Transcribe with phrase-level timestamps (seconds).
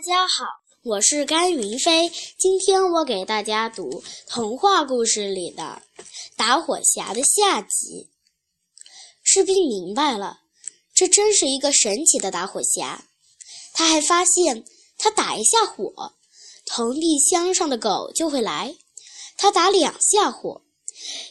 [0.00, 0.46] 大家好，
[0.82, 2.10] 我是甘云飞。
[2.38, 5.82] 今天我给大家读童话故事里的
[6.36, 8.08] 《打火匣》的下集。
[9.22, 10.40] 士兵明白了，
[10.94, 13.00] 这真是一个神奇的打火匣。
[13.74, 14.64] 他还发现，
[14.96, 16.14] 他打一下火，
[16.64, 18.76] 铜币箱上的狗就会来；
[19.36, 20.62] 他打两下火，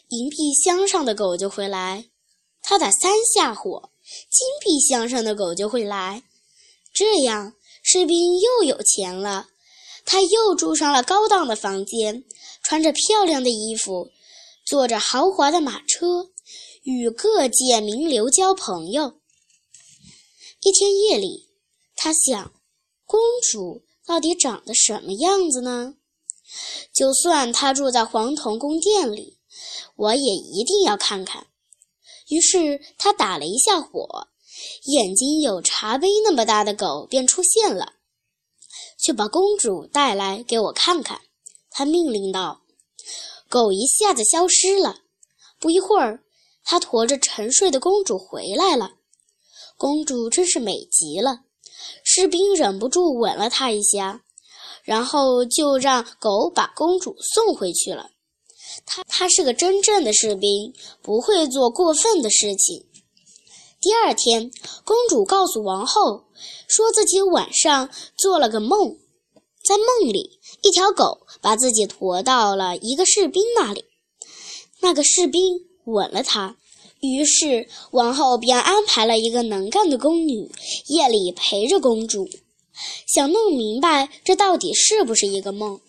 [0.10, 2.04] 银币箱上的狗就会来；
[2.62, 3.90] 他打三下火，
[4.30, 6.22] 金币箱上的狗就会来。
[6.94, 7.56] 这样。
[7.92, 9.48] 士兵又有钱了，
[10.06, 12.24] 他又住上了高档的房间，
[12.62, 14.12] 穿着漂亮的衣服，
[14.64, 16.30] 坐着豪华的马车，
[16.84, 19.20] 与各界名流交朋友。
[20.62, 21.50] 一天夜里，
[21.96, 22.54] 他想：
[23.08, 23.20] 公
[23.52, 25.96] 主到底长得什么样子呢？
[26.94, 29.40] 就算她住在黄铜宫殿里，
[29.96, 31.48] 我也一定要看看。
[32.28, 34.28] 于是他打了一下火。
[34.84, 37.94] 眼睛有茶杯那么大的狗便出现了，
[38.98, 41.22] 去把公主带来给我看看。
[41.70, 42.62] 他命令道
[43.48, 45.02] ：“狗一下子消失了。
[45.60, 46.24] 不一会儿，
[46.64, 48.94] 他驮着沉睡的公主回来了。
[49.78, 51.42] 公主真是美极了，
[52.04, 54.24] 士兵忍不住吻了她一下，
[54.84, 58.12] 然后就让狗把公主送回去了。
[58.86, 62.86] 他他是个真正的士兵，不会做过分的事情。”
[63.82, 64.52] 第二天，
[64.84, 66.26] 公主告诉王后，
[66.68, 68.98] 说自己晚上做了个梦，
[69.64, 73.86] 在梦里，一条狗把自己驮到了一个士兵那里，
[74.82, 76.58] 那个士兵吻了她，
[77.00, 80.52] 于是王后便安排了一个能干的宫女
[80.88, 82.28] 夜里陪着公主，
[83.08, 85.80] 想弄明白这到底是不是一个梦。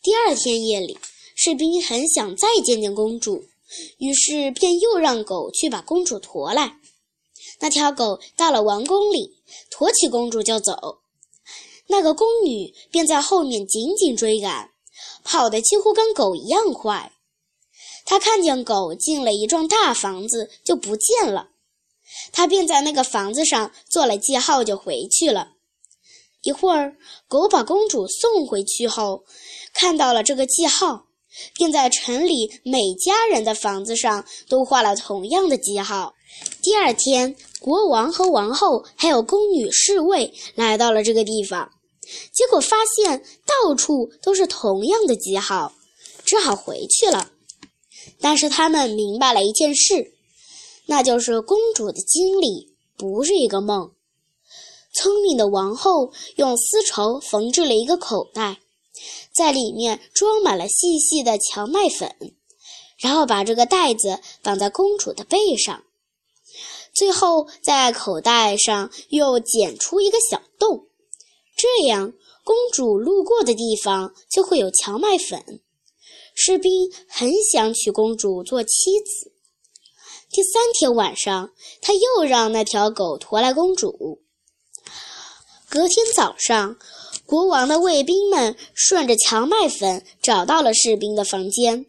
[0.00, 0.96] 第二天夜里，
[1.34, 3.44] 士兵很想再见见公主。
[3.98, 6.78] 于是便又让狗去把公主驮来。
[7.60, 9.36] 那条狗到了王宫里，
[9.70, 11.00] 驮起公主就走。
[11.88, 14.70] 那个宫女便在后面紧紧追赶，
[15.24, 17.12] 跑得几乎跟狗一样快。
[18.04, 21.50] 她看见狗进了一幢大房子就不见了，
[22.32, 25.52] 她便在那个房子上做了记号就回去了。
[26.42, 26.96] 一会儿，
[27.28, 29.24] 狗把公主送回去后，
[29.72, 31.06] 看到了这个记号。
[31.54, 36.14] 并在城里每家人的房子上都画了同样的记号。
[36.62, 41.70] 第二天，国王和王后还有宫女侍卫来到了这个地方，
[42.32, 45.72] 结果发现到处都是同样的记号，
[46.24, 47.30] 只好回去了。
[48.20, 50.14] 但是他们明白了一件事，
[50.86, 53.92] 那就是公主的经历不是一个梦。
[54.94, 58.58] 聪明的王后用丝绸缝制了一个口袋。
[59.34, 62.14] 在里面装满了细细的荞麦粉，
[62.98, 65.84] 然后把这个袋子绑在公主的背上，
[66.94, 70.86] 最后在口袋上又剪出一个小洞，
[71.56, 72.12] 这样
[72.44, 75.62] 公主路过的地方就会有荞麦粉。
[76.34, 79.32] 士兵很想娶公主做妻子。
[80.30, 84.22] 第三天晚上，他又让那条狗驮来公主。
[85.68, 86.76] 隔天早上。
[87.24, 91.86] 国王的卫兵们顺着荞麦粉找到了士兵的房间，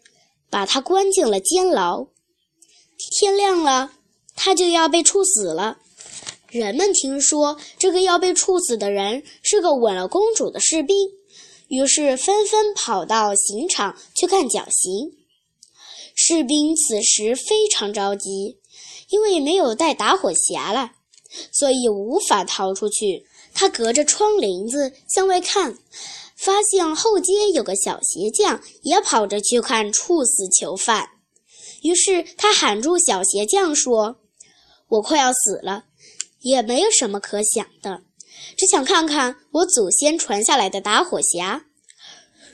[0.50, 2.08] 把他关进了监牢。
[3.20, 3.92] 天亮了，
[4.36, 5.80] 他就要被处死了。
[6.48, 10.96] 人们听说这个要被处死的人是个吻了公主的士兵，
[11.68, 15.18] 于是纷纷跑到刑场去看绞刑。
[16.16, 18.60] 士兵此时非常着急，
[19.10, 20.92] 因为没有带打火匣了，
[21.52, 23.26] 所以无法逃出去。
[23.54, 25.78] 他隔着窗棂子向外看，
[26.36, 31.08] 发现后街有个小鞋匠也跑着去看处死囚犯。
[31.84, 34.18] 于是他喊住小鞋匠说
[34.90, 35.86] ：“我快要死了，
[36.42, 38.02] 也没有什么可想的，
[38.58, 41.62] 只想看看我祖先传下来的打火匣。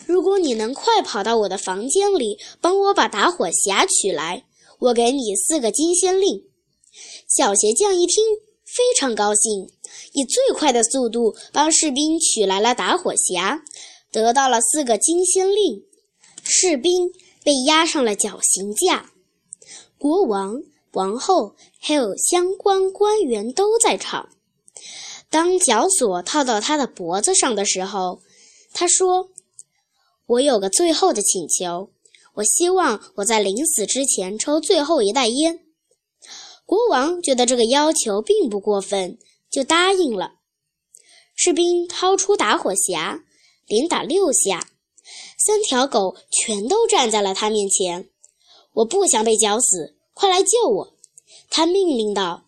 [0.05, 4.43] 如果你能快跑到我的房间里，帮我把打火匣取来，
[4.79, 6.43] 我给你四个金仙令。”
[7.29, 8.23] 小鞋匠一听，
[8.75, 9.67] 非常高兴。
[10.13, 13.61] 以最快的速度帮士兵取来了打火匣，
[14.11, 15.83] 得到了四个金仙令。
[16.43, 17.09] 士兵
[17.43, 19.11] 被押上了绞刑架，
[19.97, 20.61] 国王、
[20.93, 24.29] 王后还有相关官员都在场。
[25.29, 28.21] 当绞索套到他的脖子上的时候，
[28.73, 29.29] 他说
[30.25, 31.91] ：“我有个最后的请求，
[32.35, 35.59] 我希望我在临死之前抽最后一袋烟。”
[36.69, 39.17] 国王觉得这个要求并不过分。
[39.49, 40.33] 就答应了。
[41.33, 43.21] 士兵掏出打火匣，
[43.65, 44.69] 连打六下，
[45.43, 48.11] 三条狗全都站在了他面前。
[48.73, 50.93] 我不想被绞死，快来救我！
[51.49, 52.45] 他命令道。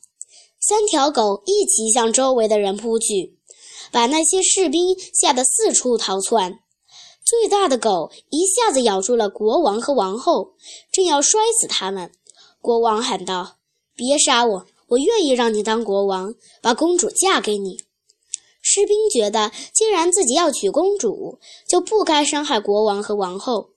[0.59, 3.39] 三条狗一起向周围的人扑去，
[3.91, 6.59] 把那些士兵吓得四处逃窜。
[7.25, 10.53] 最大的狗一下子咬住了国王和王后，
[10.91, 12.11] 正要摔死他们。
[12.61, 13.55] 国王喊道
[13.95, 17.77] ：“别杀我，我愿意让你当国王，把公主嫁给你。”
[18.63, 23.71] 士兵觉得，既然自己要娶公主，就不该伤害国王和王后，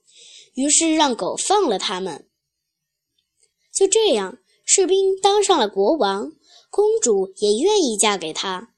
[0.53, 2.27] 于是让狗放了他们。
[3.73, 6.31] 就这样，士兵当上了国王，
[6.69, 8.69] 公主也愿意嫁给他。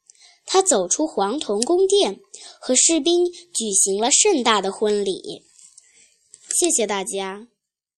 [0.45, 2.22] 他走出黄铜宫殿，
[2.62, 5.44] 和士兵举行了盛大的婚礼。
[6.57, 7.50] 谢谢大家。